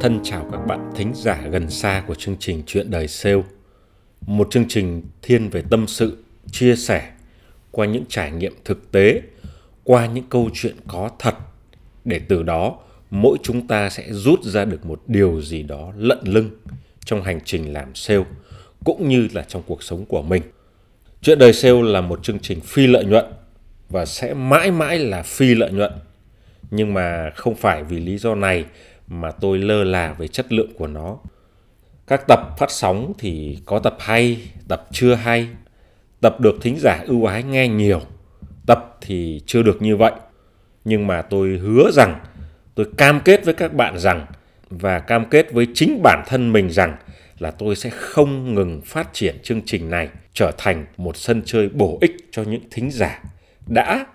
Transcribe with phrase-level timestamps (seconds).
[0.00, 3.42] Thân chào các bạn thính giả gần xa của chương trình Chuyện đời sale.
[4.20, 7.10] Một chương trình thiên về tâm sự, chia sẻ
[7.70, 9.20] qua những trải nghiệm thực tế,
[9.84, 11.34] qua những câu chuyện có thật
[12.04, 12.78] để từ đó
[13.10, 16.50] mỗi chúng ta sẽ rút ra được một điều gì đó lận lưng
[17.04, 18.24] trong hành trình làm sale
[18.84, 20.42] cũng như là trong cuộc sống của mình.
[21.22, 23.24] Chuyện đời sale là một chương trình phi lợi nhuận
[23.88, 25.92] và sẽ mãi mãi là phi lợi nhuận.
[26.70, 28.64] Nhưng mà không phải vì lý do này
[29.10, 31.18] mà tôi lơ là về chất lượng của nó.
[32.06, 35.48] Các tập phát sóng thì có tập hay, tập chưa hay,
[36.20, 38.00] tập được thính giả ưu ái nghe nhiều,
[38.66, 40.12] tập thì chưa được như vậy.
[40.84, 42.20] Nhưng mà tôi hứa rằng,
[42.74, 44.26] tôi cam kết với các bạn rằng
[44.70, 46.96] và cam kết với chính bản thân mình rằng
[47.38, 51.68] là tôi sẽ không ngừng phát triển chương trình này trở thành một sân chơi
[51.68, 53.22] bổ ích cho những thính giả
[53.66, 54.06] đã,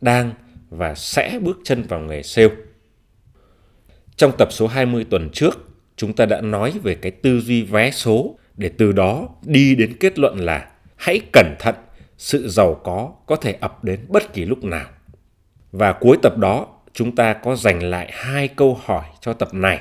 [0.00, 0.32] đang
[0.70, 2.54] và sẽ bước chân vào nghề sale.
[4.22, 7.90] Trong tập số 20 tuần trước, chúng ta đã nói về cái tư duy vé
[7.90, 11.74] số để từ đó đi đến kết luận là hãy cẩn thận,
[12.18, 14.86] sự giàu có có thể ập đến bất kỳ lúc nào.
[15.72, 19.80] Và cuối tập đó, chúng ta có dành lại hai câu hỏi cho tập này.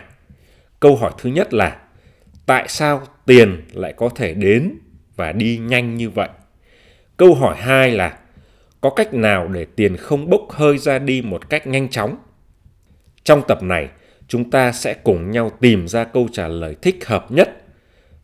[0.79, 1.81] Câu hỏi thứ nhất là
[2.45, 4.71] tại sao tiền lại có thể đến
[5.15, 6.29] và đi nhanh như vậy?
[7.17, 8.17] Câu hỏi hai là
[8.81, 12.17] có cách nào để tiền không bốc hơi ra đi một cách nhanh chóng?
[13.23, 13.89] Trong tập này,
[14.31, 17.49] chúng ta sẽ cùng nhau tìm ra câu trả lời thích hợp nhất.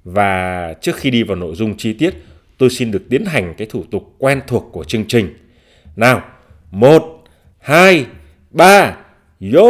[0.04, 2.14] Và trước khi đi vào nội dung chi tiết,
[2.58, 5.34] tôi xin được tiến hành cái thủ tục quen thuộc của chương trình.
[5.96, 6.22] Nào,
[6.72, 7.24] một,
[7.60, 8.06] hai,
[8.52, 8.98] ba,
[9.54, 9.64] yo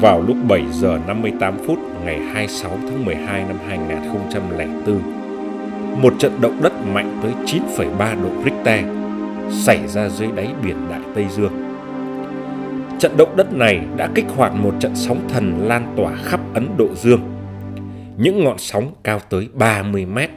[0.00, 5.00] vào lúc 7 giờ 58 phút ngày 26 tháng 12 năm 2004.
[6.02, 8.84] Một trận động đất mạnh tới 9,3 độ Richter
[9.50, 11.52] xảy ra dưới đáy biển Đại Tây Dương.
[12.98, 16.68] Trận động đất này đã kích hoạt một trận sóng thần lan tỏa khắp Ấn
[16.76, 17.20] Độ Dương.
[18.16, 20.30] Những ngọn sóng cao tới 30 mét,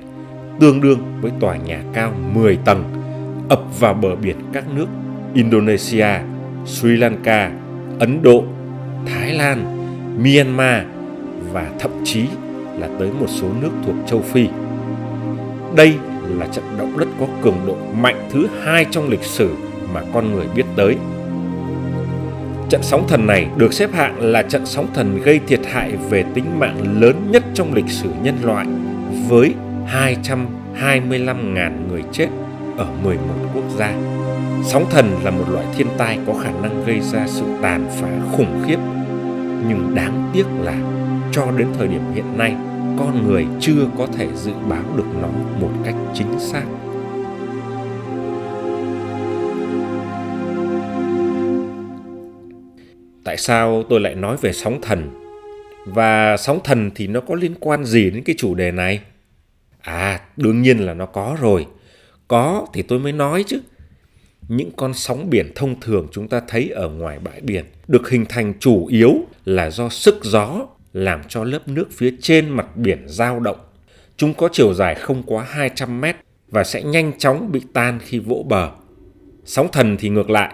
[0.59, 2.83] tương đương với tòa nhà cao 10 tầng,
[3.49, 4.87] ập vào bờ biển các nước
[5.33, 6.07] Indonesia,
[6.65, 7.51] Sri Lanka,
[7.99, 8.43] Ấn Độ,
[9.05, 9.65] Thái Lan,
[10.23, 10.83] Myanmar
[11.51, 12.25] và thậm chí
[12.79, 14.47] là tới một số nước thuộc châu Phi.
[15.75, 15.93] Đây
[16.29, 19.55] là trận động đất có cường độ mạnh thứ hai trong lịch sử
[19.93, 20.95] mà con người biết tới.
[22.69, 26.25] Trận sóng thần này được xếp hạng là trận sóng thần gây thiệt hại về
[26.33, 28.65] tính mạng lớn nhất trong lịch sử nhân loại
[29.27, 29.53] với
[29.87, 32.27] 225.000 người chết
[32.77, 33.21] ở 11
[33.53, 33.93] quốc gia.
[34.63, 38.09] Sóng thần là một loại thiên tai có khả năng gây ra sự tàn phá
[38.31, 38.77] khủng khiếp.
[39.67, 40.75] Nhưng đáng tiếc là
[41.31, 42.55] cho đến thời điểm hiện nay,
[42.99, 45.27] con người chưa có thể dự báo được nó
[45.59, 46.63] một cách chính xác.
[53.23, 55.09] Tại sao tôi lại nói về sóng thần?
[55.85, 59.01] Và sóng thần thì nó có liên quan gì đến cái chủ đề này?
[59.81, 61.67] À đương nhiên là nó có rồi.
[62.27, 63.61] Có thì tôi mới nói chứ
[64.51, 68.25] những con sóng biển thông thường chúng ta thấy ở ngoài bãi biển được hình
[68.29, 69.13] thành chủ yếu
[69.45, 73.57] là do sức gió làm cho lớp nước phía trên mặt biển dao động.
[74.17, 76.15] Chúng có chiều dài không quá 200 mét
[76.47, 78.69] và sẽ nhanh chóng bị tan khi vỗ bờ.
[79.45, 80.53] Sóng thần thì ngược lại,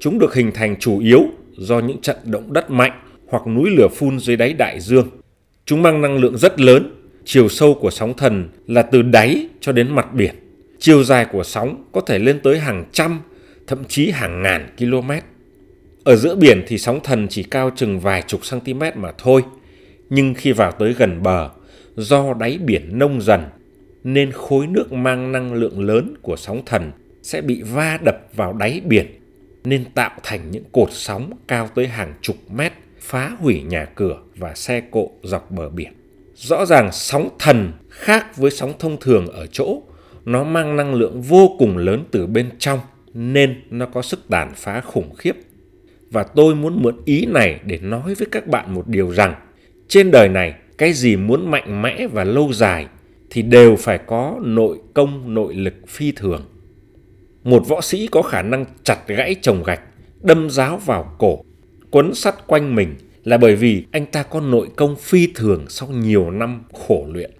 [0.00, 1.20] chúng được hình thành chủ yếu
[1.58, 5.08] do những trận động đất mạnh hoặc núi lửa phun dưới đáy đại dương.
[5.64, 6.94] Chúng mang năng lượng rất lớn,
[7.24, 10.34] chiều sâu của sóng thần là từ đáy cho đến mặt biển.
[10.78, 13.20] Chiều dài của sóng có thể lên tới hàng trăm,
[13.68, 15.10] thậm chí hàng ngàn km.
[16.04, 19.42] Ở giữa biển thì sóng thần chỉ cao chừng vài chục cm mà thôi.
[20.10, 21.50] Nhưng khi vào tới gần bờ,
[21.96, 23.44] do đáy biển nông dần,
[24.04, 26.92] nên khối nước mang năng lượng lớn của sóng thần
[27.22, 29.06] sẽ bị va đập vào đáy biển,
[29.64, 34.18] nên tạo thành những cột sóng cao tới hàng chục mét, phá hủy nhà cửa
[34.36, 35.92] và xe cộ dọc bờ biển.
[36.34, 39.82] Rõ ràng sóng thần khác với sóng thông thường ở chỗ
[40.24, 42.78] nó mang năng lượng vô cùng lớn từ bên trong
[43.14, 45.36] nên nó có sức tàn phá khủng khiếp.
[46.10, 49.34] Và tôi muốn mượn ý này để nói với các bạn một điều rằng
[49.88, 52.86] trên đời này cái gì muốn mạnh mẽ và lâu dài
[53.30, 56.44] thì đều phải có nội công nội lực phi thường.
[57.44, 59.80] Một võ sĩ có khả năng chặt gãy trồng gạch,
[60.20, 61.44] đâm giáo vào cổ,
[61.90, 62.94] quấn sắt quanh mình
[63.24, 67.30] là bởi vì anh ta có nội công phi thường sau nhiều năm khổ luyện.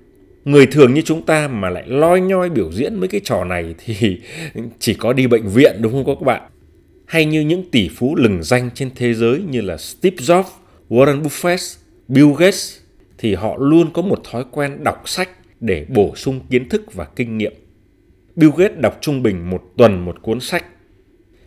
[0.49, 3.75] Người thường như chúng ta mà lại loi nhoi biểu diễn mấy cái trò này
[3.85, 4.21] thì
[4.79, 6.43] chỉ có đi bệnh viện đúng không các bạn?
[7.07, 10.45] Hay như những tỷ phú lừng danh trên thế giới như là Steve Jobs,
[10.89, 11.77] Warren Buffett,
[12.09, 12.77] Bill Gates
[13.19, 15.29] thì họ luôn có một thói quen đọc sách
[15.61, 17.53] để bổ sung kiến thức và kinh nghiệm.
[18.37, 20.65] Bill Gates đọc trung bình một tuần một cuốn sách.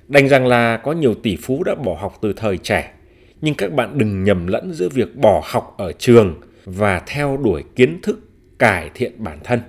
[0.08, 2.94] Đành rằng là có nhiều tỷ phú đã bỏ học từ thời trẻ,
[3.42, 7.64] nhưng các bạn đừng nhầm lẫn giữa việc bỏ học ở trường và theo đuổi
[7.76, 8.28] kiến thức
[8.62, 9.60] cải thiện bản thân.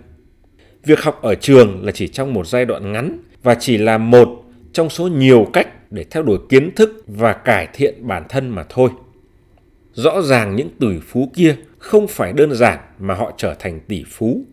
[0.85, 4.45] Việc học ở trường là chỉ trong một giai đoạn ngắn và chỉ là một
[4.73, 8.65] trong số nhiều cách để theo đuổi kiến thức và cải thiện bản thân mà
[8.69, 8.91] thôi.
[9.93, 14.05] Rõ ràng những tỷ phú kia không phải đơn giản mà họ trở thành tỷ
[14.09, 14.45] phú.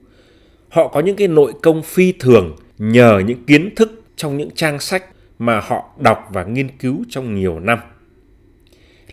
[0.69, 4.79] Họ có những cái nội công phi thường nhờ những kiến thức trong những trang
[4.79, 5.05] sách
[5.39, 7.79] mà họ đọc và nghiên cứu trong nhiều năm.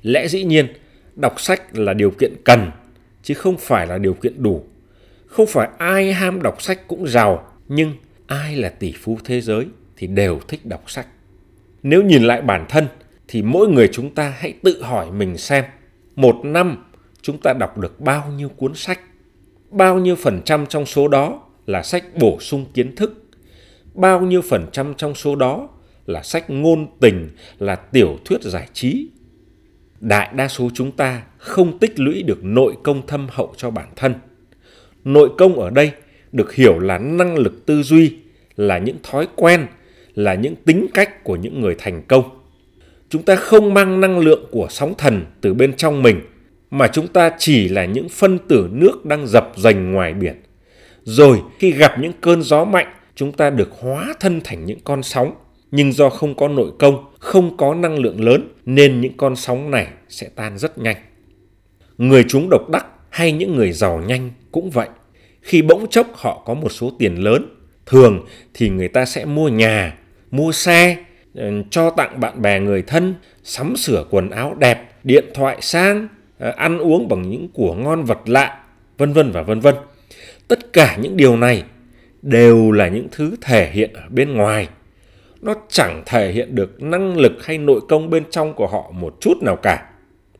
[0.02, 0.67] Lẽ dĩ nhiên,
[1.14, 2.70] đọc sách là điều kiện cần
[3.22, 4.64] chứ không phải là điều kiện đủ.
[5.36, 7.92] Không phải ai ham đọc sách cũng giàu, nhưng
[8.26, 9.66] ai là tỷ phú thế giới
[9.96, 11.06] thì đều thích đọc sách.
[11.82, 12.86] Nếu nhìn lại bản thân
[13.28, 15.64] thì mỗi người chúng ta hãy tự hỏi mình xem
[16.14, 16.84] một năm
[17.22, 19.00] chúng ta đọc được bao nhiêu cuốn sách?
[19.70, 23.24] Bao nhiêu phần trăm trong số đó là sách bổ sung kiến thức?
[23.94, 25.68] Bao nhiêu phần trăm trong số đó
[26.06, 27.28] là sách ngôn tình
[27.58, 29.08] là tiểu thuyết giải trí?
[30.00, 33.88] Đại đa số chúng ta không tích lũy được nội công thâm hậu cho bản
[33.96, 34.14] thân
[35.06, 35.91] nội công ở đây
[36.32, 38.17] được hiểu là năng lực tư duy
[38.56, 39.67] là những thói quen
[40.14, 42.23] là những tính cách của những người thành công
[43.08, 46.20] chúng ta không mang năng lượng của sóng thần từ bên trong mình
[46.70, 50.43] mà chúng ta chỉ là những phân tử nước đang dập dành ngoài biển.
[51.03, 55.03] Rồi khi gặp những cơn gió mạnh, chúng ta được hóa thân thành những con
[55.03, 55.35] sóng.
[55.70, 59.70] Nhưng do không có nội công, không có năng lượng lớn nên những con sóng
[59.70, 60.97] này sẽ tan rất nhanh.
[61.99, 64.88] Người chúng độc đắc hay những người giàu nhanh cũng vậy.
[65.43, 67.47] Khi bỗng chốc họ có một số tiền lớn,
[67.87, 69.99] thường thì người ta sẽ mua nhà,
[70.31, 70.97] mua xe,
[71.35, 73.14] ừ, cho tặng bạn bè người thân,
[73.44, 76.08] sắm sửa quần áo đẹp, điện thoại sang,
[76.38, 78.64] ờ, ăn uống bằng những của ngon vật lạ,
[78.99, 79.75] vân vân và vân vân.
[80.49, 81.62] Tất cả những điều này
[82.23, 84.69] đều là những thứ thể hiện ở bên ngoài.
[85.41, 89.17] Nó chẳng thể hiện được năng lực hay nội công bên trong của họ một
[89.20, 89.91] chút nào cả.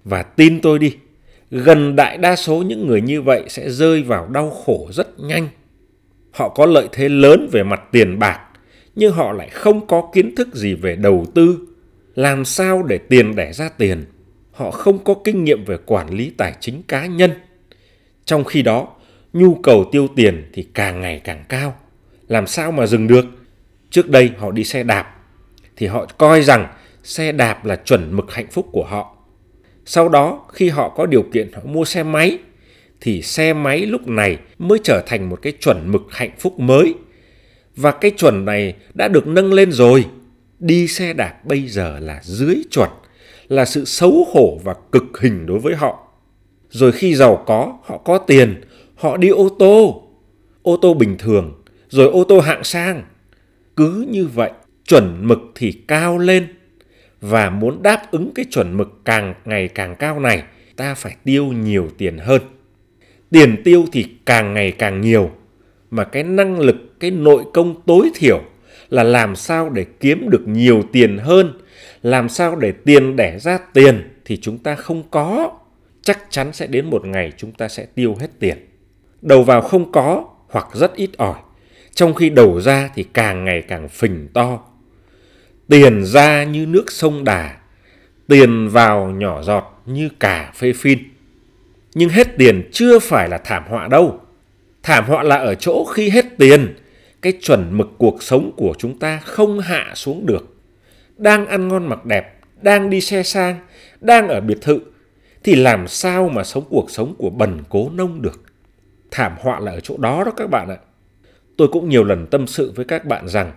[0.05, 0.97] Và tin tôi đi,
[1.51, 5.49] gần đại đa số những người như vậy sẽ rơi vào đau khổ rất nhanh.
[6.31, 8.41] Họ có lợi thế lớn về mặt tiền bạc,
[8.95, 11.59] nhưng họ lại không có kiến thức gì về đầu tư.
[12.15, 14.05] Làm sao để tiền đẻ ra tiền?
[14.57, 17.33] họ không có kinh nghiệm về quản lý tài chính cá nhân.
[18.25, 18.89] Trong khi đó,
[19.33, 21.77] nhu cầu tiêu tiền thì càng ngày càng cao.
[22.29, 23.25] Làm sao mà dừng được?
[23.91, 25.17] Trước đây họ đi xe đạp
[25.77, 26.69] thì họ coi rằng
[27.03, 29.16] xe đạp là chuẩn mực hạnh phúc của họ.
[29.87, 32.39] Sau đó khi họ có điều kiện họ mua xe máy
[33.01, 36.95] thì xe máy lúc này mới trở thành một cái chuẩn mực hạnh phúc mới.
[37.77, 40.05] Và cái chuẩn này đã được nâng lên rồi.
[40.59, 42.91] Đi xe đạp bây giờ là dưới chuẩn
[43.49, 46.09] là sự xấu hổ và cực hình đối với họ.
[46.71, 48.61] Rồi khi giàu có, họ có tiền,
[48.95, 50.03] họ đi ô tô,
[50.63, 53.05] ô tô bình thường, rồi ô tô hạng sang.
[53.77, 54.51] Cứ như vậy,
[54.89, 56.47] chuẩn mực thì cao lên
[57.29, 60.43] và muốn đáp ứng cái chuẩn mực càng ngày càng cao này,
[60.77, 62.43] ta phải tiêu nhiều tiền hơn.
[63.31, 65.31] Tiền tiêu thì càng ngày càng nhiều,
[65.91, 68.43] mà cái năng lực, cái nội công tối thiểu
[68.89, 71.53] là làm sao để kiếm được nhiều tiền hơn
[72.03, 75.53] làm sao để tiền đẻ ra tiền thì chúng ta không có.
[76.03, 78.69] Chắc chắn sẽ đến một ngày chúng ta sẽ tiêu hết tiền.
[79.23, 81.41] Đầu vào không có hoặc rất ít ỏi
[81.95, 84.61] trong khi đầu ra thì càng ngày càng phình to
[85.69, 87.57] tiền ra như nước sông đà
[88.29, 90.99] tiền vào nhỏ giọt như cà phê phin
[91.95, 94.21] nhưng hết tiền chưa phải là thảm họa đâu
[94.83, 96.75] thảm họa là ở chỗ khi hết tiền
[97.23, 100.57] cái chuẩn mực cuộc sống của chúng ta không hạ xuống được
[101.17, 103.57] đang ăn ngon mặc đẹp, đang đi xe sang,
[104.01, 104.81] đang ở biệt thự,
[105.45, 108.43] thì làm sao mà sống cuộc sống của bần cố nông được.
[109.11, 110.77] Thảm họa là ở chỗ đó đó các bạn ạ.
[111.57, 113.53] Tôi cũng nhiều lần tâm sự với các bạn rằng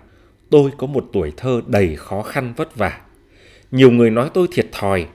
[0.50, 2.98] tôi có một tuổi thơ đầy khó khăn vất vả.
[3.72, 5.06] Nhiều người nói tôi thiệt thòi,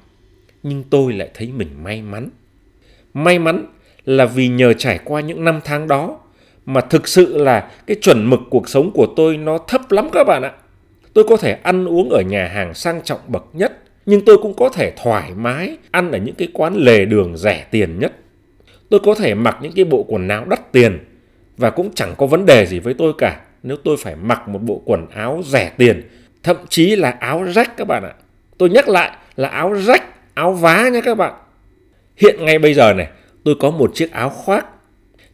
[0.62, 2.31] nhưng tôi lại thấy mình may mắn.
[3.14, 3.67] May mắn
[4.05, 6.21] là vì nhờ trải qua những năm tháng đó
[6.67, 10.25] mà thực sự là cái chuẩn mực cuộc sống của tôi nó thấp lắm các
[10.25, 10.53] bạn ạ.
[11.14, 14.55] Tôi có thể ăn uống ở nhà hàng sang trọng bậc nhất, nhưng tôi cũng
[14.55, 18.12] có thể thoải mái ăn ở những cái quán lề đường rẻ tiền nhất.
[18.91, 20.99] Tôi có thể mặc những cái bộ quần áo đắt tiền
[21.57, 24.59] và cũng chẳng có vấn đề gì với tôi cả nếu tôi phải mặc một
[24.62, 26.09] bộ quần áo rẻ tiền,
[26.42, 28.12] thậm chí là áo rách các bạn ạ.
[28.59, 31.35] Tôi nhắc lại là áo rách, áo vá nha các bạn.
[32.16, 33.09] Hiện ngay bây giờ này,
[33.44, 34.66] tôi có một chiếc áo khoác.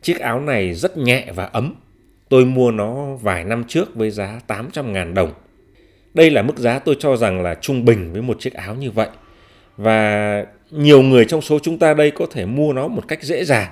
[0.03, 1.75] Chiếc áo này rất nhẹ và ấm.
[2.29, 5.33] Tôi mua nó vài năm trước với giá 800 ngàn đồng.
[6.15, 8.91] Đây là mức giá tôi cho rằng là trung bình với một chiếc áo như
[8.91, 9.09] vậy.
[9.77, 13.45] Và nhiều người trong số chúng ta đây có thể mua nó một cách dễ
[13.45, 13.69] dàng.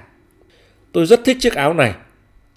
[0.93, 1.95] Tôi rất thích chiếc áo này.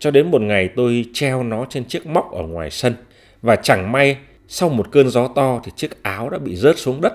[0.01, 2.95] Cho đến một ngày tôi treo nó trên chiếc móc ở ngoài sân.
[3.41, 4.17] Và chẳng may
[4.47, 7.13] sau một cơn gió to thì chiếc áo đã bị rớt xuống đất.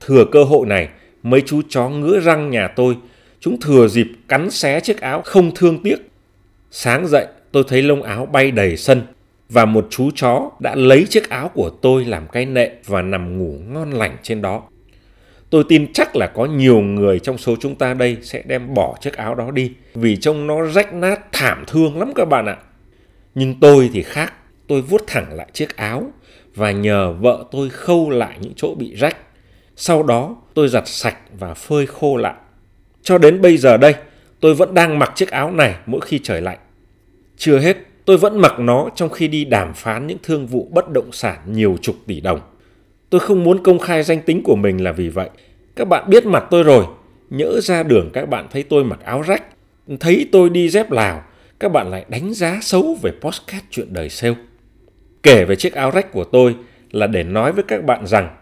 [0.00, 0.88] Thừa cơ hội này,
[1.22, 2.96] mấy chú chó ngứa răng nhà tôi,
[3.40, 5.96] chúng thừa dịp cắn xé chiếc áo không thương tiếc.
[6.70, 9.02] Sáng dậy, tôi thấy lông áo bay đầy sân
[9.48, 13.38] và một chú chó đã lấy chiếc áo của tôi làm cái nệm và nằm
[13.38, 14.62] ngủ ngon lành trên đó.
[15.52, 18.96] Tôi tin chắc là có nhiều người trong số chúng ta đây sẽ đem bỏ
[19.00, 22.56] chiếc áo đó đi vì trông nó rách nát thảm thương lắm các bạn ạ.
[23.34, 24.32] Nhưng tôi thì khác,
[24.66, 26.12] tôi vuốt thẳng lại chiếc áo
[26.54, 29.16] và nhờ vợ tôi khâu lại những chỗ bị rách.
[29.76, 32.34] Sau đó tôi giặt sạch và phơi khô lại.
[33.02, 33.94] Cho đến bây giờ đây,
[34.40, 36.58] tôi vẫn đang mặc chiếc áo này mỗi khi trời lạnh.
[37.36, 40.90] Chưa hết, tôi vẫn mặc nó trong khi đi đàm phán những thương vụ bất
[40.92, 42.40] động sản nhiều chục tỷ đồng.
[43.12, 45.30] Tôi không muốn công khai danh tính của mình là vì vậy.
[45.76, 46.84] Các bạn biết mặt tôi rồi,
[47.30, 49.42] nhỡ ra đường các bạn thấy tôi mặc áo rách,
[50.00, 51.22] thấy tôi đi dép lào,
[51.60, 54.34] các bạn lại đánh giá xấu về postcard chuyện đời sale.
[55.22, 56.56] Kể về chiếc áo rách của tôi
[56.90, 58.36] là để nói với các bạn rằng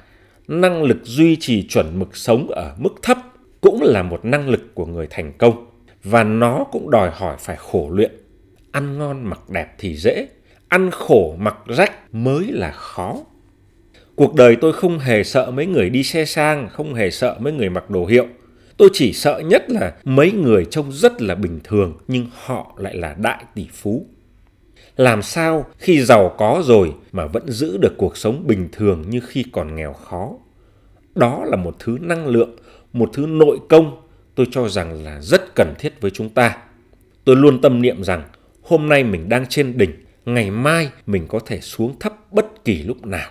[0.48, 3.18] năng lực duy trì chuẩn mực sống ở mức thấp
[3.60, 5.66] cũng là một năng lực của người thành công
[6.04, 8.12] và nó cũng đòi hỏi phải khổ luyện.
[8.72, 10.28] Ăn ngon mặc đẹp thì dễ,
[10.68, 13.16] ăn khổ mặc rách mới là khó.
[14.20, 17.52] Cuộc đời tôi không hề sợ mấy người đi xe sang, không hề sợ mấy
[17.52, 18.26] người mặc đồ hiệu.
[18.76, 22.96] Tôi chỉ sợ nhất là mấy người trông rất là bình thường nhưng họ lại
[22.96, 24.06] là đại tỷ phú.
[24.96, 29.20] Làm sao khi giàu có rồi mà vẫn giữ được cuộc sống bình thường như
[29.28, 30.32] khi còn nghèo khó?
[31.14, 32.56] Đó là một thứ năng lượng,
[32.92, 34.02] một thứ nội công
[34.34, 36.56] tôi cho rằng là rất cần thiết với chúng ta.
[37.24, 38.22] Tôi luôn tâm niệm rằng
[38.62, 39.92] hôm nay mình đang trên đỉnh,
[40.24, 43.30] ngày mai mình có thể xuống thấp bất kỳ lúc nào.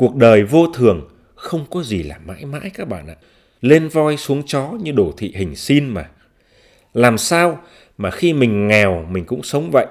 [0.00, 3.16] Cuộc đời vô thường, không có gì là mãi mãi các bạn ạ.
[3.60, 6.10] Lên voi xuống chó như đồ thị hình xin mà.
[6.94, 7.60] Làm sao
[7.98, 9.86] mà khi mình nghèo mình cũng sống vậy,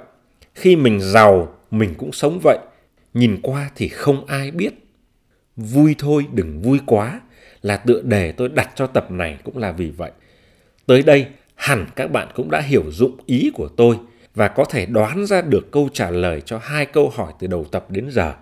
[0.56, 2.58] khi mình giàu mình cũng sống vậy,
[3.14, 4.74] nhìn qua thì không ai biết.
[5.56, 7.22] Vui thôi đừng vui quá
[7.62, 10.12] là tựa đề tôi đặt cho tập này cũng là vì vậy.
[10.86, 11.26] Tới đây
[11.56, 13.98] hẳn các bạn cũng đã hiểu dụng ý của tôi
[14.36, 17.66] và có thể đoán ra được câu trả lời cho hai câu hỏi từ đầu
[17.72, 18.34] tập đến giờ.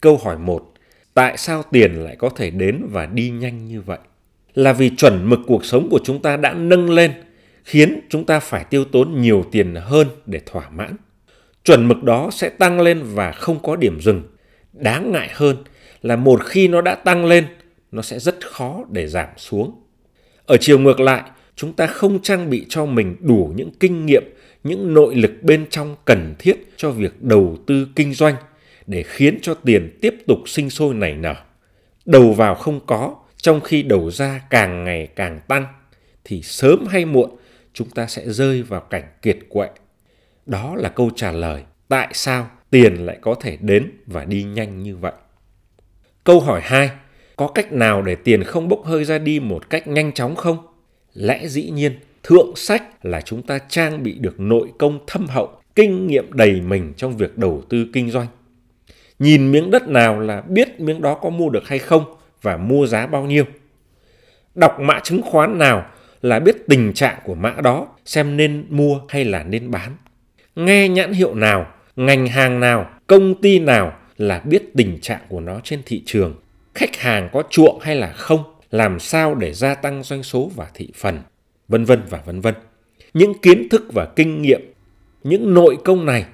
[0.00, 0.72] Câu hỏi 1.
[1.14, 3.98] Tại sao tiền lại có thể đến và đi nhanh như vậy?
[4.54, 7.12] Là vì chuẩn mực cuộc sống của chúng ta đã nâng lên,
[7.64, 10.96] khiến chúng ta phải tiêu tốn nhiều tiền hơn để thỏa mãn.
[11.64, 14.22] Chuẩn mực đó sẽ tăng lên và không có điểm dừng.
[14.72, 15.56] Đáng ngại hơn
[16.02, 17.44] là một khi nó đã tăng lên,
[17.92, 19.82] nó sẽ rất khó để giảm xuống.
[20.46, 21.22] Ở chiều ngược lại,
[21.56, 24.22] chúng ta không trang bị cho mình đủ những kinh nghiệm,
[24.64, 28.34] những nội lực bên trong cần thiết cho việc đầu tư kinh doanh
[28.88, 31.34] để khiến cho tiền tiếp tục sinh sôi nảy nở.
[32.06, 35.66] Đầu vào không có, trong khi đầu ra càng ngày càng tăng,
[36.24, 37.30] thì sớm hay muộn
[37.72, 39.68] chúng ta sẽ rơi vào cảnh kiệt quệ.
[40.46, 44.82] Đó là câu trả lời tại sao tiền lại có thể đến và đi nhanh
[44.82, 45.12] như vậy.
[46.24, 46.90] Câu hỏi 2.
[47.36, 50.58] Có cách nào để tiền không bốc hơi ra đi một cách nhanh chóng không?
[51.14, 55.50] Lẽ dĩ nhiên, thượng sách là chúng ta trang bị được nội công thâm hậu,
[55.74, 58.26] kinh nghiệm đầy mình trong việc đầu tư kinh doanh.
[59.18, 62.04] Nhìn miếng đất nào là biết miếng đó có mua được hay không
[62.42, 63.44] và mua giá bao nhiêu.
[64.54, 65.86] Đọc mã chứng khoán nào
[66.22, 69.96] là biết tình trạng của mã đó xem nên mua hay là nên bán.
[70.56, 75.40] Nghe nhãn hiệu nào, ngành hàng nào, công ty nào là biết tình trạng của
[75.40, 76.34] nó trên thị trường.
[76.74, 80.66] Khách hàng có chuộng hay là không, làm sao để gia tăng doanh số và
[80.74, 81.18] thị phần,
[81.68, 82.54] vân vân và vân vân.
[83.14, 84.72] Những kiến thức và kinh nghiệm,
[85.22, 86.24] những nội công này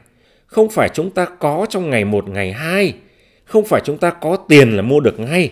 [0.54, 2.94] không phải chúng ta có trong ngày một ngày hai,
[3.44, 5.50] không phải chúng ta có tiền là mua được ngay.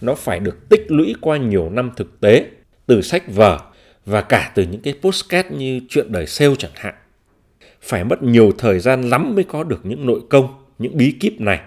[0.00, 2.46] Nó phải được tích lũy qua nhiều năm thực tế,
[2.86, 3.58] từ sách vở
[4.06, 6.94] và cả từ những cái postcard như chuyện đời sale chẳng hạn.
[7.82, 11.40] Phải mất nhiều thời gian lắm mới có được những nội công, những bí kíp
[11.40, 11.60] này.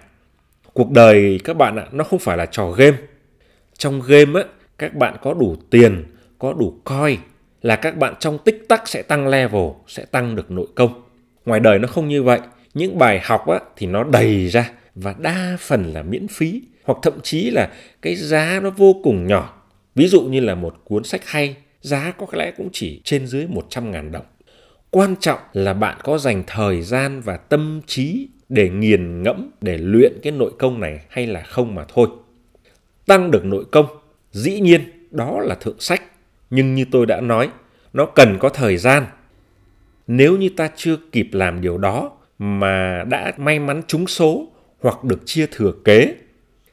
[0.73, 2.97] Cuộc đời các bạn ạ, nó không phải là trò game.
[3.77, 6.03] Trong game á, các bạn có đủ tiền,
[6.39, 7.17] có đủ coi
[7.61, 11.01] là các bạn trong tích tắc sẽ tăng level, sẽ tăng được nội công.
[11.45, 12.39] Ngoài đời nó không như vậy
[12.75, 16.97] những bài học á, thì nó đầy ra và đa phần là miễn phí hoặc
[17.01, 17.69] thậm chí là
[18.01, 19.61] cái giá nó vô cùng nhỏ
[19.95, 23.47] ví dụ như là một cuốn sách hay giá có lẽ cũng chỉ trên dưới
[23.47, 24.25] 100 ngàn đồng.
[24.89, 29.77] Quan trọng là bạn có dành thời gian và tâm trí để nghiền ngẫm, để
[29.77, 32.07] luyện cái nội công này hay là không mà thôi.
[33.05, 33.85] Tăng được nội công,
[34.31, 36.01] dĩ nhiên đó là thượng sách.
[36.49, 37.49] Nhưng như tôi đã nói,
[37.93, 39.05] nó cần có thời gian.
[40.07, 44.47] Nếu như ta chưa kịp làm điều đó mà đã may mắn trúng số
[44.79, 46.15] hoặc được chia thừa kế,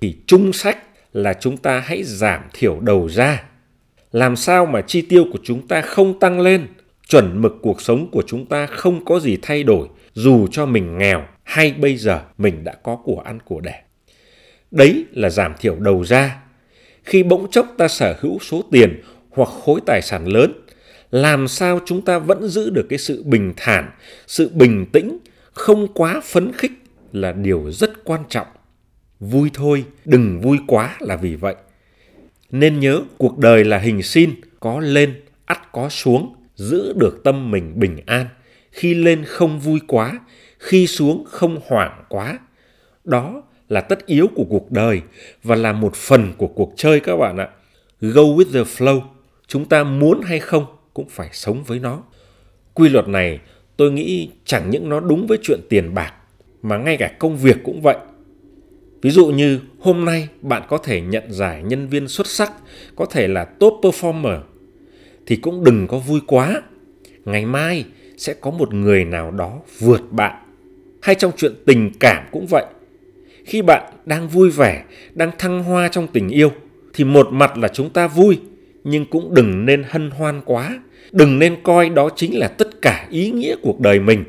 [0.00, 0.78] thì chung sách
[1.12, 3.42] là chúng ta hãy giảm thiểu đầu ra.
[4.12, 6.66] Làm sao mà chi tiêu của chúng ta không tăng lên,
[7.09, 10.99] chuẩn mực cuộc sống của chúng ta không có gì thay đổi dù cho mình
[10.99, 13.83] nghèo hay bây giờ mình đã có của ăn của đẻ.
[14.71, 16.42] Đấy là giảm thiểu đầu ra.
[17.04, 20.52] Khi bỗng chốc ta sở hữu số tiền hoặc khối tài sản lớn,
[21.11, 23.90] làm sao chúng ta vẫn giữ được cái sự bình thản,
[24.26, 25.19] sự bình tĩnh,
[25.52, 26.73] không quá phấn khích
[27.12, 28.47] là điều rất quan trọng.
[29.21, 31.54] Vui thôi, đừng vui quá là vì vậy.
[32.50, 34.30] Nên nhớ cuộc đời là hình xin,
[34.61, 38.26] có lên, ắt có xuống, giữ được tâm mình bình an.
[38.71, 40.21] Khi lên không vui quá,
[40.59, 42.38] khi xuống không hoảng quá.
[43.04, 45.02] Đó là tất yếu của cuộc đời
[45.42, 47.49] và là một phần của cuộc chơi các bạn ạ.
[48.00, 49.00] Go with the flow,
[49.47, 52.02] chúng ta muốn hay không cũng phải sống với nó.
[52.75, 53.40] Quy luật này
[53.76, 56.12] tôi nghĩ chẳng những nó đúng với chuyện tiền bạc
[56.62, 57.97] mà ngay cả công việc cũng vậy.
[59.02, 62.52] Ví dụ như hôm nay bạn có thể nhận giải nhân viên xuất sắc,
[62.97, 64.41] có thể là top performer,
[65.26, 66.62] thì cũng đừng có vui quá.
[67.25, 67.85] Ngày mai
[68.17, 70.43] sẽ có một người nào đó vượt bạn.
[71.02, 72.64] Hay trong chuyện tình cảm cũng vậy.
[73.45, 76.52] Khi bạn đang vui vẻ, đang thăng hoa trong tình yêu,
[76.95, 78.38] thì một mặt là chúng ta vui,
[78.84, 80.80] nhưng cũng đừng nên hân hoan quá.
[81.12, 84.24] Đừng nên coi đó chính là tất cả ý nghĩa cuộc đời mình.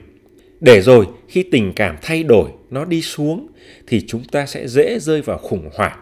[0.60, 3.48] Để rồi khi tình cảm thay đổi, nó đi xuống,
[3.88, 6.00] thì chúng ta sẽ dễ rơi vào khủng hoảng.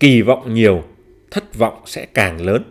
[0.00, 0.82] Kỳ vọng nhiều,
[1.30, 2.62] thất vọng sẽ càng lớn.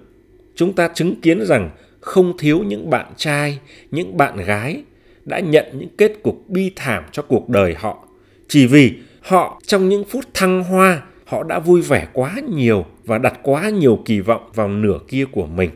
[0.55, 3.59] Chúng ta chứng kiến rằng không thiếu những bạn trai,
[3.91, 4.83] những bạn gái
[5.25, 8.07] đã nhận những kết cục bi thảm cho cuộc đời họ
[8.51, 13.17] chỉ vì họ trong những phút thăng hoa họ đã vui vẻ quá nhiều và
[13.17, 15.69] đặt quá nhiều kỳ vọng vào nửa kia của mình.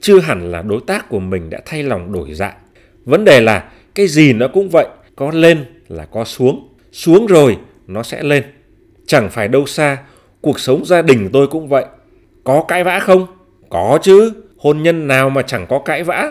[0.00, 2.56] Chưa hẳn là đối tác của mình đã thay lòng đổi dạ.
[3.04, 7.56] Vấn đề là cái gì nó cũng vậy, có lên là có xuống xuống rồi
[7.86, 8.44] nó sẽ lên.
[9.06, 9.98] Chẳng phải đâu xa,
[10.40, 11.84] cuộc sống gia đình tôi cũng vậy.
[12.44, 13.26] Có cãi vã không?
[13.68, 16.30] Có chứ, hôn nhân nào mà chẳng có cãi vã.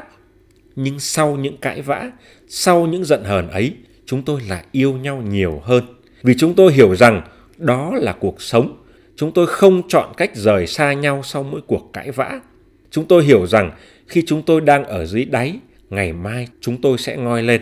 [0.76, 2.12] Nhưng sau những cãi vã,
[2.48, 3.74] sau những giận hờn ấy,
[4.06, 5.84] chúng tôi lại yêu nhau nhiều hơn.
[6.24, 7.22] Vì chúng tôi hiểu rằng
[7.60, 8.84] đó là cuộc sống.
[9.16, 12.40] Chúng tôi không chọn cách rời xa nhau sau mỗi cuộc cãi vã.
[12.92, 13.72] Chúng tôi hiểu rằng
[14.08, 17.62] khi chúng tôi đang ở dưới đáy, ngày mai chúng tôi sẽ ngoi lên.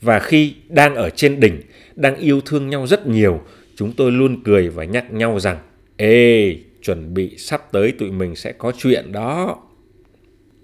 [0.00, 1.60] Và khi đang ở trên đỉnh,
[1.96, 3.40] đang yêu thương nhau rất nhiều,
[3.76, 5.58] chúng tôi luôn cười và nhắc nhau rằng,
[5.96, 9.58] ê, chuẩn bị sắp tới tụi mình sẽ có chuyện đó.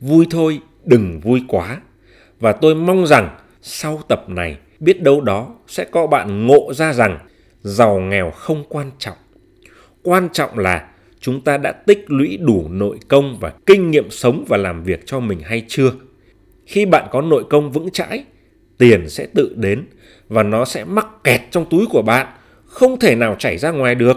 [0.00, 1.80] Vui thôi, đừng vui quá.
[2.40, 6.92] Và tôi mong rằng sau tập này, biết đâu đó sẽ có bạn ngộ ra
[6.92, 7.18] rằng
[7.66, 9.16] giàu nghèo không quan trọng.
[10.02, 10.88] Quan trọng là
[11.20, 15.06] chúng ta đã tích lũy đủ nội công và kinh nghiệm sống và làm việc
[15.06, 15.92] cho mình hay chưa.
[16.66, 18.24] Khi bạn có nội công vững chãi,
[18.78, 19.86] tiền sẽ tự đến
[20.28, 22.26] và nó sẽ mắc kẹt trong túi của bạn,
[22.64, 24.16] không thể nào chảy ra ngoài được.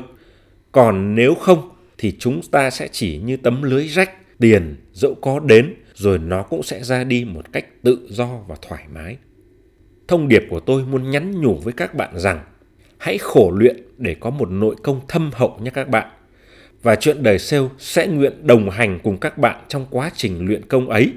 [0.71, 5.39] Còn nếu không thì chúng ta sẽ chỉ như tấm lưới rách, tiền dẫu có
[5.39, 9.17] đến rồi nó cũng sẽ ra đi một cách tự do và thoải mái.
[10.07, 12.39] Thông điệp của tôi muốn nhắn nhủ với các bạn rằng
[12.99, 16.09] hãy khổ luyện để có một nội công thâm hậu nhé các bạn.
[16.83, 20.65] Và chuyện đời sale sẽ nguyện đồng hành cùng các bạn trong quá trình luyện
[20.65, 21.13] công ấy.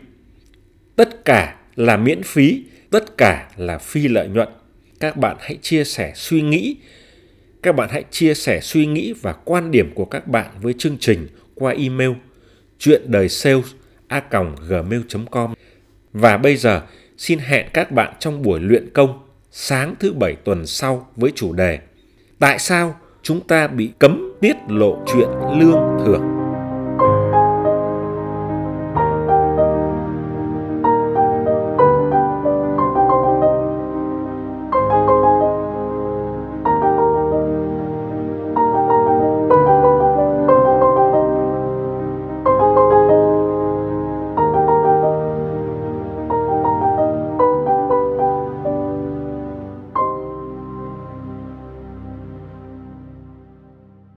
[0.97, 4.49] Tất cả là miễn phí, tất cả là phi lợi nhuận.
[5.01, 6.77] Các bạn hãy chia sẻ suy nghĩ,
[7.63, 10.97] các bạn hãy chia sẻ suy nghĩ và quan điểm của các bạn với chương
[11.01, 12.11] trình qua email
[12.79, 13.67] chuyện đời sales
[14.09, 14.23] a
[14.69, 15.55] gmail.com
[16.13, 16.83] và bây giờ
[17.19, 19.19] xin hẹn các bạn trong buổi luyện công
[19.53, 21.79] sáng thứ bảy tuần sau với chủ đề
[22.39, 26.42] Tại sao chúng ta bị cấm tiết lộ chuyện lương thưởng?